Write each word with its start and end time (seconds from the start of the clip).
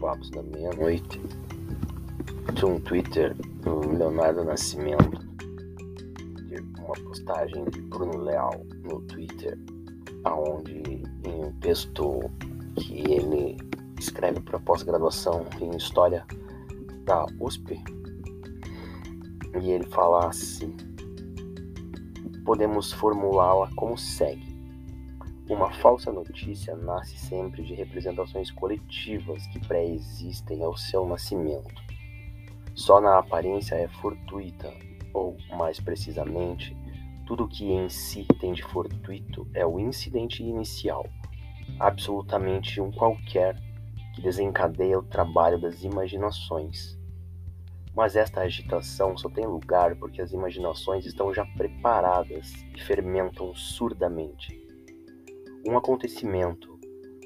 Papos 0.00 0.30
da 0.30 0.42
Meia-Noite, 0.42 1.20
tinha 2.54 2.70
um 2.70 2.80
Twitter 2.80 3.34
do 3.62 3.80
Leonardo 3.96 4.44
Nascimento, 4.44 5.26
uma 6.78 6.94
postagem 6.94 7.64
de 7.66 7.80
Bruno 7.82 8.18
Leal 8.18 8.64
no 8.84 9.00
Twitter, 9.02 9.58
aonde 10.24 11.02
em 11.24 11.44
um 11.44 11.52
texto 11.60 12.30
que 12.76 13.12
ele 13.12 13.56
escreve 13.98 14.40
para 14.40 14.60
pós-graduação 14.60 15.46
em 15.60 15.76
História 15.76 16.24
da 17.04 17.26
USP, 17.40 17.82
e 19.60 19.70
ele 19.70 19.86
fala 19.86 20.28
assim: 20.28 20.76
podemos 22.44 22.92
formulá-la 22.92 23.70
como 23.74 23.96
segue. 23.98 24.55
Uma 25.48 25.72
falsa 25.74 26.10
notícia 26.10 26.74
nasce 26.74 27.16
sempre 27.16 27.62
de 27.62 27.72
representações 27.72 28.50
coletivas 28.50 29.46
que 29.46 29.60
pré-existem 29.60 30.64
ao 30.64 30.76
seu 30.76 31.06
nascimento. 31.06 31.80
Só 32.74 33.00
na 33.00 33.16
aparência 33.16 33.76
é 33.76 33.86
fortuita, 33.86 34.74
ou, 35.14 35.36
mais 35.56 35.78
precisamente, 35.78 36.76
tudo 37.28 37.46
que 37.46 37.70
em 37.70 37.88
si 37.88 38.26
tem 38.40 38.52
de 38.52 38.64
fortuito 38.64 39.46
é 39.54 39.64
o 39.64 39.78
incidente 39.78 40.42
inicial, 40.42 41.06
absolutamente 41.78 42.80
um 42.80 42.90
qualquer, 42.90 43.56
que 44.16 44.20
desencadeia 44.20 44.98
o 44.98 45.04
trabalho 45.04 45.60
das 45.60 45.84
imaginações. 45.84 46.98
Mas 47.94 48.16
esta 48.16 48.40
agitação 48.40 49.16
só 49.16 49.28
tem 49.28 49.46
lugar 49.46 49.94
porque 49.94 50.20
as 50.20 50.32
imaginações 50.32 51.06
estão 51.06 51.32
já 51.32 51.46
preparadas 51.46 52.52
e 52.74 52.80
fermentam 52.80 53.54
surdamente 53.54 54.65
um 55.68 55.76
acontecimento, 55.76 56.78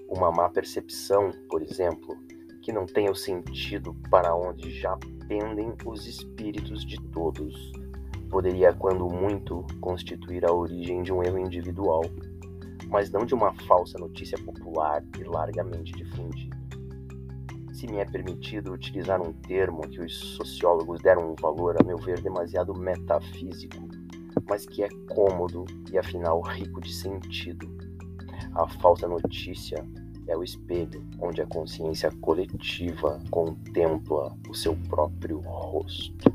uma 0.08 0.32
má 0.32 0.48
percepção, 0.48 1.30
por 1.48 1.62
exemplo, 1.62 2.16
que 2.62 2.72
não 2.72 2.86
tenha 2.86 3.10
o 3.10 3.14
sentido 3.14 3.94
para 4.10 4.34
onde 4.34 4.70
já 4.70 4.96
pendem 5.28 5.74
os 5.84 6.06
espíritos 6.06 6.84
de 6.84 6.96
todos, 7.10 7.70
poderia, 8.30 8.72
quando 8.72 9.08
muito, 9.08 9.64
constituir 9.80 10.46
a 10.46 10.52
origem 10.52 11.02
de 11.02 11.12
um 11.12 11.22
erro 11.22 11.38
individual, 11.38 12.02
mas 12.88 13.10
não 13.10 13.26
de 13.26 13.34
uma 13.34 13.52
falsa 13.66 13.98
notícia 13.98 14.38
popular 14.38 15.04
e 15.18 15.24
largamente 15.24 15.92
difundida. 15.92 16.58
Se 17.74 17.86
me 17.86 17.98
é 17.98 18.04
permitido 18.04 18.72
utilizar 18.72 19.20
um 19.20 19.32
termo 19.32 19.82
que 19.82 20.00
os 20.00 20.18
sociólogos 20.36 21.00
deram 21.02 21.32
um 21.32 21.34
valor, 21.34 21.76
a 21.80 21.84
meu 21.84 21.98
ver, 21.98 22.20
demasiado 22.20 22.74
metafísico, 22.74 23.88
mas 24.48 24.66
que 24.66 24.82
é 24.82 24.88
cômodo 25.14 25.64
e 25.92 25.98
afinal 25.98 26.40
rico 26.40 26.80
de 26.80 26.92
sentido 26.92 27.89
a 28.54 28.68
falsa 28.80 29.06
notícia 29.08 29.84
é 30.26 30.36
o 30.36 30.44
espelho 30.44 31.04
onde 31.20 31.42
a 31.42 31.46
consciência 31.46 32.10
coletiva 32.20 33.20
contempla 33.30 34.36
o 34.48 34.54
seu 34.54 34.76
próprio 34.88 35.40
rosto. 35.40 36.30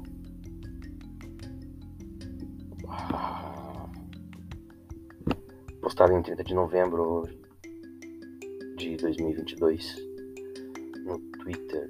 Postado 5.82 6.14
em 6.14 6.22
30 6.22 6.44
de 6.44 6.54
novembro 6.54 7.24
de 8.78 8.98
2022 8.98 9.96
no 11.06 11.20
Twitter. 11.20 11.90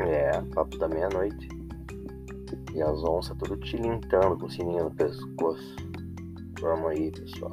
É, 0.00 0.42
papo 0.54 0.76
da 0.78 0.88
meia-noite. 0.88 1.48
E 2.74 2.82
as 2.82 3.04
onças 3.04 3.36
tudo 3.38 3.56
tilintando 3.58 4.36
com 4.36 4.46
o 4.46 4.50
sininho 4.50 4.84
no 4.84 4.90
pescoço. 4.94 5.76
Vamos 6.60 6.90
aí, 6.90 7.10
pessoal. 7.10 7.52